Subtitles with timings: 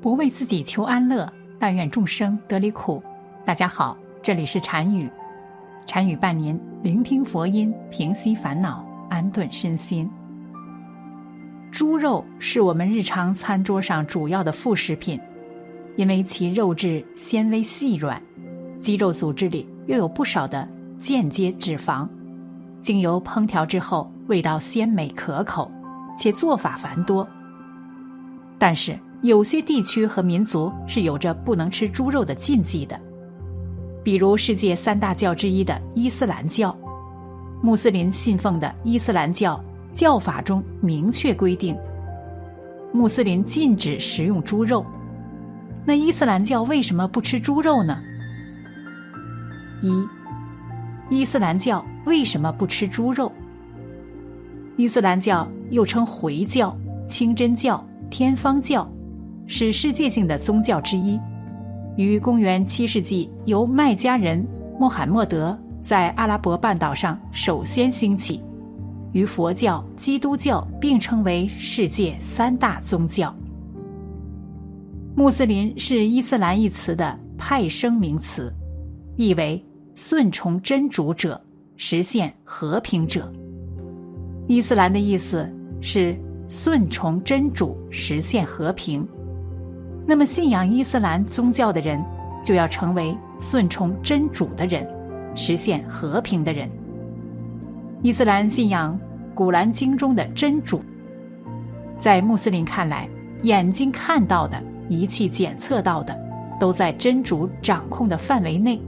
[0.00, 3.02] 不为自己求安乐，但愿众生得离苦。
[3.44, 5.10] 大家好，这里是禅语，
[5.84, 10.10] 禅语伴您聆听佛音，平息烦恼，安顿身心。
[11.70, 15.20] 猪肉是我们日常餐桌上主要的副食品，
[15.96, 18.20] 因为其肉质纤维细软，
[18.78, 22.08] 肌肉组织里又有不少的间接脂肪，
[22.80, 25.70] 经由烹调之后，味道鲜美可口，
[26.16, 27.28] 且做法繁多。
[28.58, 32.98] 但是有些地区和民族是有着不能吃猪肉的禁忌的，
[34.02, 36.74] 比如世界三大教之一的伊斯兰教，
[37.60, 39.62] 穆斯林信奉的伊斯兰教
[39.92, 41.76] 教法中明确规定，
[42.92, 44.84] 穆斯林禁止食用猪肉。
[45.84, 47.98] 那伊斯兰教为什么不吃猪肉呢？
[49.82, 50.02] 一，
[51.10, 53.30] 伊斯兰教为什么不吃猪肉？
[54.76, 56.74] 伊斯兰教又称回教、
[57.06, 57.84] 清真教。
[58.10, 58.90] 天方教
[59.52, 61.18] 是世界性的宗教之一，
[61.96, 64.46] 于公元七世纪由麦加人
[64.78, 68.40] 穆罕默德在阿拉伯半岛上首先兴起，
[69.10, 73.34] 与佛教、基督教并称为世界三大宗教。
[75.16, 78.54] 穆斯林是伊斯兰一词的派生名词，
[79.16, 79.60] 意为
[79.94, 81.38] 顺从真主者、
[81.76, 83.30] 实现和平者。
[84.46, 86.16] 伊斯兰的意思是。
[86.52, 89.06] 顺从真主，实现和平。
[90.10, 92.04] 那么，信仰伊斯兰宗教的人，
[92.42, 94.84] 就要成为顺从真主的人，
[95.36, 96.68] 实现和平的人。
[98.02, 98.98] 伊斯兰信仰
[99.36, 100.82] 《古兰经》中的真主，
[101.96, 103.08] 在穆斯林看来，
[103.42, 106.18] 眼睛看到的、仪器检测到的，
[106.58, 108.82] 都在真主掌控的范围内。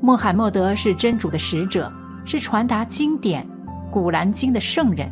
[0.00, 1.92] 穆罕默德是真主的使者，
[2.24, 3.42] 是传达经典
[3.90, 5.10] 《古兰经》的圣人。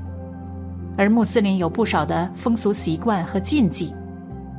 [0.97, 3.93] 而穆斯林有不少的风俗习惯和禁忌，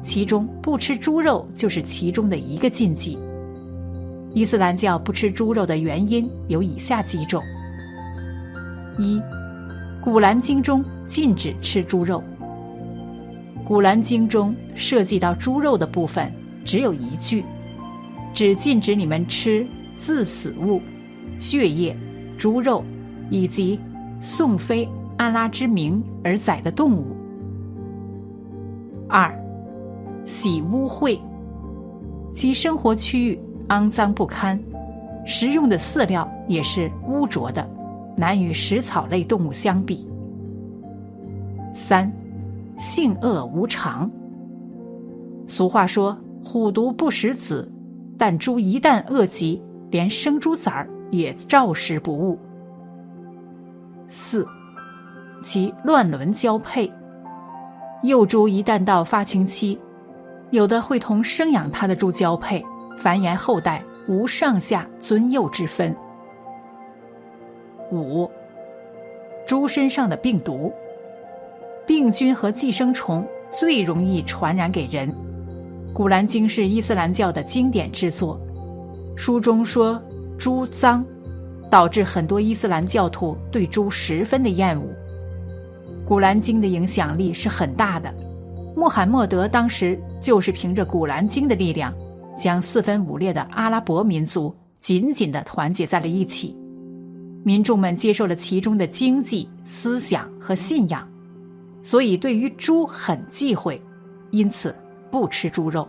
[0.01, 3.17] 其中不吃猪肉就是其中的一个禁忌。
[4.33, 7.43] 伊斯兰教不吃猪肉的原因有以下几种：
[8.97, 9.17] 一，
[10.01, 12.23] 《古兰经》中禁止吃猪肉。
[13.63, 16.31] 《古兰经》中涉及到猪肉的部分
[16.63, 17.43] 只有一句，
[18.33, 19.65] 只禁止你们吃
[19.95, 20.81] 自死物、
[21.39, 21.97] 血液、
[22.37, 22.83] 猪肉
[23.29, 23.79] 以及
[24.21, 24.87] 宋非。
[25.17, 27.07] 安拉之名而宰的动物。
[29.09, 29.35] 二，
[30.27, 31.17] 洗污秽，
[32.35, 33.39] 其生活区域
[33.69, 34.61] 肮脏不堪，
[35.25, 37.65] 食用的饲料也是污浊的，
[38.17, 40.05] 难与食草类动物相比。
[41.73, 42.11] 三，
[42.77, 44.11] 性恶无常。
[45.47, 47.71] 俗话说“虎毒不食子”，
[48.19, 52.37] 但猪一旦饿极，连生猪崽儿也照食不误。
[54.09, 54.45] 四。
[55.43, 56.91] 其乱伦交配，
[58.01, 59.79] 幼猪一旦到发情期，
[60.51, 62.63] 有的会同生养它的猪交配，
[62.97, 65.95] 繁衍后代，无上下尊幼之分。
[67.91, 68.29] 五，
[69.45, 70.71] 猪身上的病毒、
[71.85, 75.09] 病菌和寄生虫最容易传染给人。
[75.93, 78.39] 《古兰经》是伊斯兰教的经典之作，
[79.15, 80.01] 书中说
[80.37, 81.03] 猪脏，
[81.69, 84.83] 导致很多伊斯兰教徒对猪十分的厌恶。
[86.07, 88.13] 《古兰经》的影响力是很大的，
[88.77, 91.91] 穆罕默德当时就是凭着《古兰经》的力量，
[92.37, 96.55] 将四分五裂的阿拉伯民族紧紧地团结在了一起。
[97.43, 101.09] 民众们接受了其中的经济、思想和信仰，
[101.81, 103.81] 所以对于猪很忌讳，
[104.29, 104.75] 因此
[105.09, 105.87] 不吃猪肉。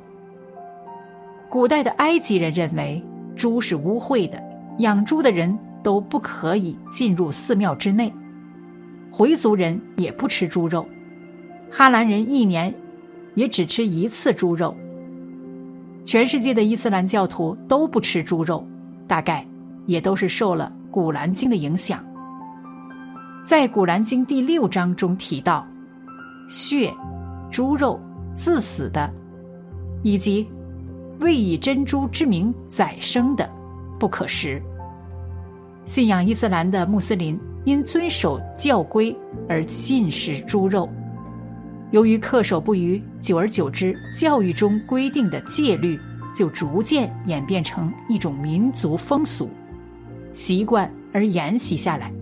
[1.50, 3.04] 古代的埃及人认为
[3.36, 4.42] 猪是污秽的，
[4.78, 8.10] 养猪的人都不可以进入寺庙之内。
[9.10, 10.86] 回族人也不吃猪肉，
[11.70, 12.74] 哈兰人一年
[13.34, 14.74] 也只吃一次猪肉。
[16.04, 18.66] 全世界的伊斯兰教徒都不吃猪肉，
[19.06, 19.46] 大概
[19.86, 22.04] 也都是受了《古兰经》的影响。
[23.44, 25.66] 在《古兰经》第六章中提到，
[26.48, 26.92] 血、
[27.50, 28.00] 猪肉、
[28.34, 29.10] 自死的，
[30.02, 30.48] 以及
[31.20, 33.48] 未以珍珠之名宰生的，
[33.98, 34.62] 不可食。
[35.84, 37.38] 信仰伊斯兰的穆斯林。
[37.64, 39.14] 因遵守教规
[39.46, 40.88] 而禁食猪肉，
[41.90, 45.98] 由于恪守不渝，久而久之，教育中规定的戒律
[46.36, 49.48] 就逐渐演变成一种民族风俗
[50.34, 52.12] 习惯而沿袭下来。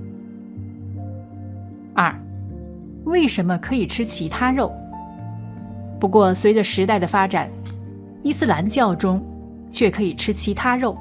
[1.94, 2.14] 二，
[3.04, 4.72] 为什么可以吃其他肉？
[5.98, 7.50] 不过随着时代的发展，
[8.22, 9.20] 伊斯兰教中
[9.72, 10.96] 却可以吃其他肉，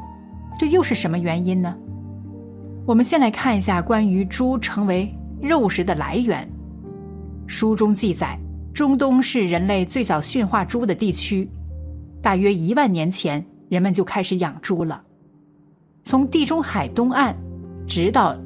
[0.58, 1.76] 这又是什么原因呢？
[2.86, 6.48] 我们先来看一下关于猪成为肉食的来源。
[7.48, 8.40] 书中记载，
[8.76, 11.50] 中东是人类最早驯化猪的地区，
[12.22, 15.02] 大约一万年前，人们就开始养猪了。
[16.04, 17.34] 从地中海东岸，
[17.88, 18.38] 直到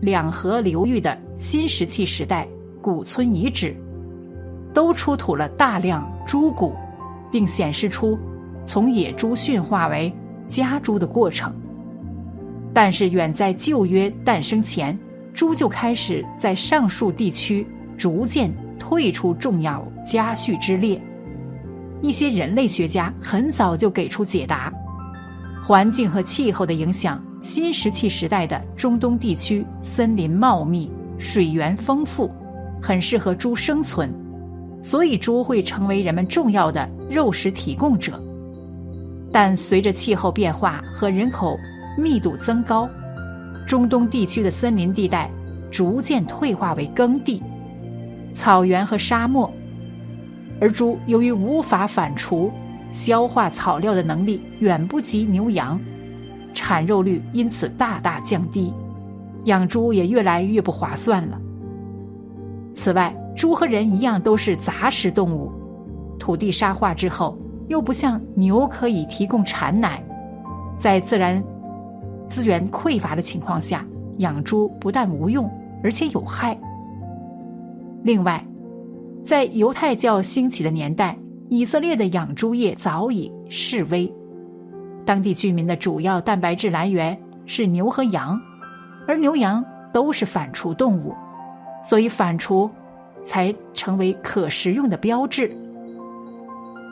[0.00, 2.48] 两河流域的新石器时代
[2.80, 3.76] 古村遗址，
[4.72, 6.74] 都出土了大量猪骨，
[7.30, 8.18] 并显示出
[8.64, 10.10] 从野猪驯化为
[10.48, 11.54] 家猪的过程。
[12.72, 14.98] 但是，远在旧约诞生前，
[15.34, 17.66] 猪就开始在上述地区
[17.98, 18.50] 逐渐。
[18.88, 20.98] 退出重要家畜之列，
[22.00, 24.72] 一些人类学家很早就给出解答：
[25.62, 27.22] 环境和气候的影响。
[27.42, 32.30] 新石器时代的中东地区森林茂密，水源丰富，
[32.80, 34.10] 很适合猪生存，
[34.82, 38.18] 所以猪会成为人们重要的肉食提供者。
[39.30, 41.58] 但随着气候变化和人口
[41.98, 42.88] 密度增高，
[43.66, 45.30] 中东地区的森林地带
[45.70, 47.42] 逐渐退化为耕地。
[48.38, 49.52] 草原和沙漠，
[50.60, 52.48] 而猪由于无法反刍、
[52.88, 55.76] 消化草料的能力远不及牛羊，
[56.54, 58.72] 产肉率因此大大降低，
[59.46, 61.36] 养猪也越来越不划算了。
[62.76, 65.50] 此外，猪和人一样都是杂食动物，
[66.16, 67.36] 土地沙化之后
[67.66, 70.00] 又不像牛可以提供产奶，
[70.76, 71.42] 在自然
[72.28, 73.84] 资源匮乏的情况下，
[74.18, 75.50] 养猪不但无用，
[75.82, 76.56] 而且有害。
[78.08, 78.42] 另外，
[79.22, 81.14] 在犹太教兴起的年代，
[81.50, 84.10] 以色列的养猪业早已式微。
[85.04, 87.14] 当地居民的主要蛋白质来源
[87.44, 88.40] 是牛和羊，
[89.06, 89.62] 而牛羊
[89.92, 91.14] 都是反刍动物，
[91.84, 92.70] 所以反刍
[93.22, 95.54] 才成为可食用的标志。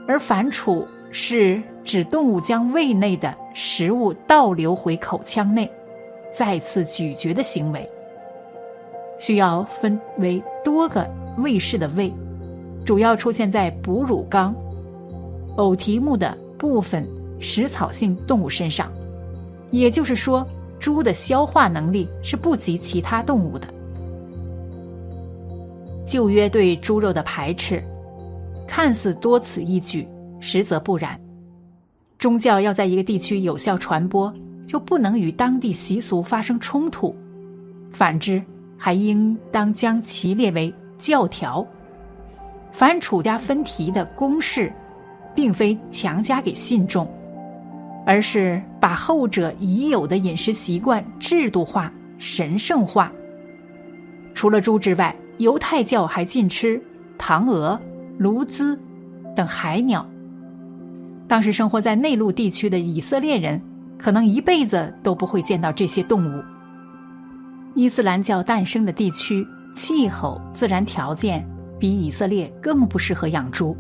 [0.07, 5.67] 而反刍是指动物将胃内的食物倒流回口腔内，
[6.31, 7.91] 再次咀嚼的行为。
[9.19, 11.09] 需要分为多个
[11.39, 12.13] 胃室的胃，
[12.85, 14.55] 主要出现在哺乳纲、
[15.57, 17.07] 偶蹄目的部分
[17.41, 18.93] 食草性动物身上。
[19.71, 20.47] 也就是说，
[20.79, 23.67] 猪的消化能力是不及其他动物的。
[26.07, 27.83] 旧约对猪肉的排斥，
[28.67, 30.07] 看似多此一举，
[30.39, 31.19] 实则不然。
[32.19, 34.33] 宗教要在一个地区有效传播，
[34.67, 37.15] 就不能与当地习俗发生冲突。
[37.91, 38.43] 反之。
[38.79, 41.67] 还应当将其列为教条。
[42.73, 44.73] 凡楚家分题的公式，
[45.35, 47.11] 并非强加给信众，
[48.05, 53.11] 而是把后者已有的饮食习惯制度化、神圣化。
[54.35, 56.81] 除了猪之外，犹太教还禁吃
[57.17, 57.81] 唐鹅、
[58.19, 58.79] 鸬鹚
[59.35, 60.07] 等海鸟。
[61.27, 63.61] 当时生活在内陆地区的以色列人，
[63.99, 66.43] 可能一辈子都不会见到这些动物。
[67.77, 71.47] 伊斯兰教诞生的地区气候自然条件
[71.79, 73.77] 比以色列更不适合养猪，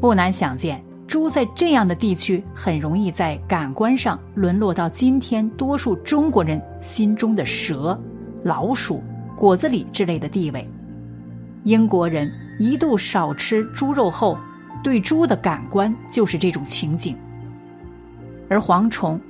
[0.00, 8.00] 不难想见，猪在这样的地区很容易在感官上沦落到今天多数中国人心中的蛇、
[8.44, 9.02] 老鼠、
[9.36, 10.64] 果子狸之类的地位。
[11.64, 14.38] 英国人一度少吃猪肉后，
[14.84, 17.18] 对猪的感官就是这种情景。
[18.48, 19.20] 而蝗虫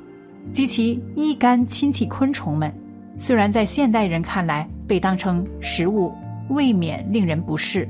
[0.52, 2.70] 及其一干亲戚昆虫们。
[3.18, 6.12] 虽然在现代人看来被当成食物，
[6.50, 7.88] 未免令人不适，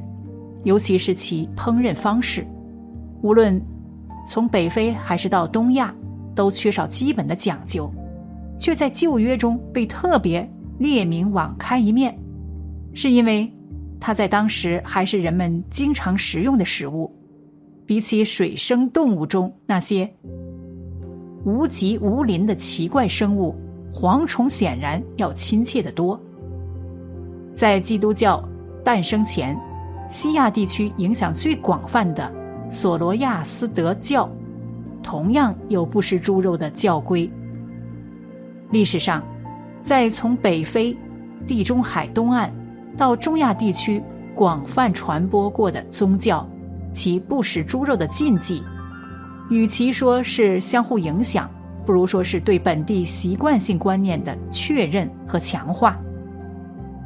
[0.65, 2.47] 尤其是其烹饪方式，
[3.23, 3.61] 无论
[4.29, 5.95] 从北非还是到东亚，
[6.35, 7.91] 都缺少基本的讲究，
[8.59, 12.17] 却在旧约中被特别列明网开一面，
[12.95, 13.53] 是因为
[14.01, 17.13] 它在当时还是人们经常食用的食物，
[17.85, 20.09] 比起水生动物中那些
[21.45, 23.55] 无极无鳞的奇怪生物。
[23.93, 26.21] 蝗虫显然要亲切得多。
[27.55, 28.47] 在基督教
[28.85, 29.59] 诞生前，
[30.11, 32.31] 西亚地区影响最广泛的
[32.71, 34.29] 索罗亚斯德教，
[35.03, 37.31] 同样有不食猪肉的教规。
[38.71, 39.23] 历史上，
[39.81, 40.97] 在从北非、
[41.47, 42.53] 地中海东岸
[42.97, 44.03] 到中亚地区
[44.35, 46.47] 广泛传播过的宗教，
[46.93, 48.63] 其不食猪肉的禁忌，
[49.49, 51.49] 与其说是相互影响。
[51.87, 55.97] 不如说是对本地习惯性观念的确认和强化。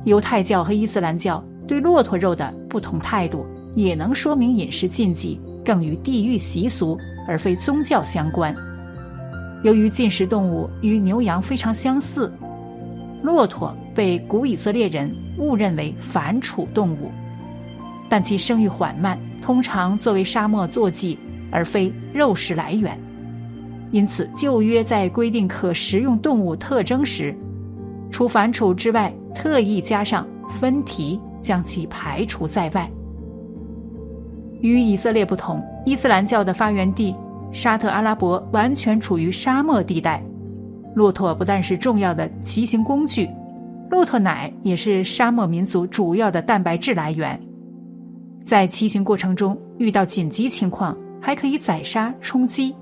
[0.05, 3.45] 犹太教和伊斯兰教对骆驼肉的不同态度，
[3.75, 8.57] 也能说明饮食禁忌更与地域习俗而非宗教相关。
[9.63, 12.33] 由于进食动物与牛羊非常相似，
[13.23, 17.13] 骆驼被古以色列人误认为反刍动物，
[18.09, 21.19] 但其生育缓慢，通常作为沙漠坐骑，
[21.53, 22.99] 而非肉食来源。
[23.93, 27.35] 因此，旧约在规定可食用动物特征时，
[28.11, 30.27] 除反刍之外，特意加上
[30.61, 32.89] 分蹄，将其排除在外。
[34.61, 37.15] 与以色列不同，伊斯兰教的发源地
[37.51, 40.23] 沙特阿拉伯完全处于沙漠地带。
[40.95, 43.29] 骆驼不但是重要的骑行工具，
[43.91, 47.41] 骆驼奶也是沙漠民族主要的蛋白质来源。
[48.45, 52.75] 在骑行过程中遇到紧急情况，还可以宰杀充饥。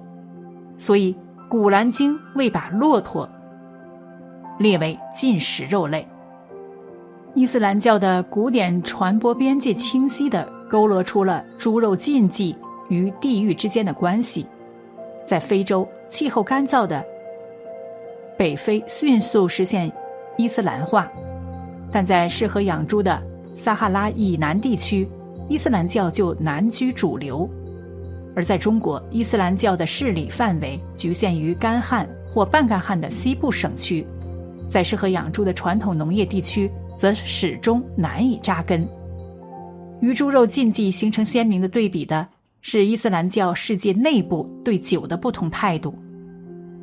[0.79, 1.13] 所以，
[1.49, 3.29] 《古兰经》未把骆驼
[4.59, 6.07] 列为禁食肉类。
[7.35, 12.57] 伊斯兰教的古典传播边界清晰地勾勒出了猪肉禁忌
[12.89, 14.47] 与地域之间的关系。
[15.25, 17.05] 在非洲气候干燥的
[18.37, 19.93] 北非，迅速实现
[20.37, 21.03] 伊斯兰化；
[21.93, 23.23] 但在适合养猪的
[23.57, 25.09] 撒哈拉以南地区，
[25.49, 27.49] 伊斯兰教就难居主流。
[28.39, 34.07] 而在中国，伊斯兰教的势力范围局限于干旱或半干旱的西部省区，
[34.69, 36.71] 在适合养猪的传统农业地区。
[36.97, 38.87] 则始终难以扎根。
[40.01, 42.27] 与猪肉禁忌形成鲜明的对比的
[42.61, 45.97] 是伊斯兰教世界内部对酒的不同态度。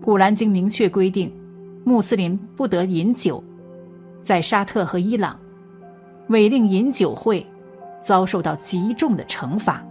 [0.02, 1.30] 古兰经明确规定，
[1.84, 3.44] 穆斯林不得饮酒。
[4.22, 5.38] 在沙特和伊朗，
[6.30, 7.46] 违令饮酒会
[8.02, 9.86] 遭受到极重的惩罚。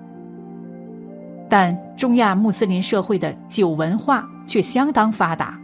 [1.56, 5.56] 但中亚穆斯林社会的酒文化却相当发达，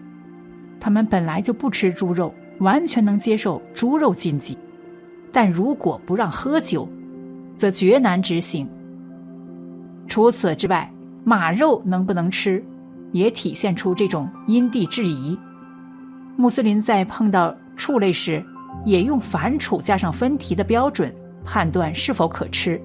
[0.78, 2.32] 他们本来就不吃猪肉。
[2.60, 4.56] 完全能接受猪肉禁忌，
[5.32, 6.88] 但如果不让喝酒，
[7.56, 8.68] 则绝难执行。
[10.06, 10.88] 除此之外，
[11.24, 12.64] 马肉能不能吃，
[13.10, 15.36] 也体现出这种因地制宜。
[16.36, 18.44] 穆斯林在碰到畜类时，
[18.84, 21.12] 也用反刍加上分蹄的标准
[21.44, 22.80] 判断是否可吃。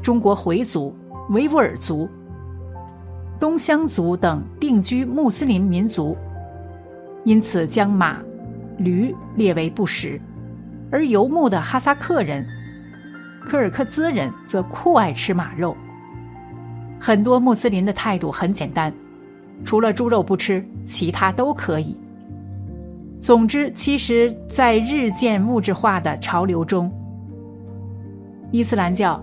[0.00, 0.96] 中国回族、
[1.30, 2.08] 维吾尔族、
[3.40, 6.16] 东乡族等定居穆斯林民族，
[7.24, 8.18] 因此将马。
[8.78, 10.20] 驴列为不食，
[10.90, 12.46] 而游牧的哈萨克人、
[13.42, 15.74] 柯尔克孜人则酷爱吃马肉。
[17.00, 18.92] 很多穆斯林的态度很简单，
[19.64, 21.96] 除了猪肉不吃，其他都可以。
[23.18, 26.92] 总之，其实，在日渐物质化的潮流中，
[28.50, 29.18] 伊斯兰教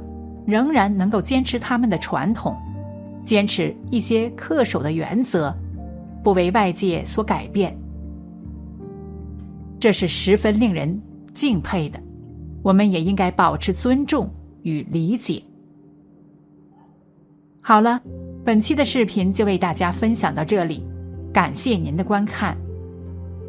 [0.45, 2.55] 仍然能够坚持他们的传统，
[3.23, 5.55] 坚持一些恪守的原则，
[6.23, 7.77] 不为外界所改变。
[9.79, 11.01] 这是十分令人
[11.33, 12.00] 敬佩的，
[12.62, 14.29] 我们也应该保持尊重
[14.62, 15.41] 与理解。
[17.59, 18.01] 好了，
[18.43, 20.85] 本期的视频就为大家分享到这里，
[21.33, 22.57] 感谢您的观看。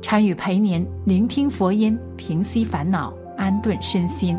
[0.00, 4.38] 禅语陪您聆听佛音，平息烦恼，安顿身心。